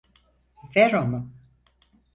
Ver 0.75 0.93
onu! 0.93 1.31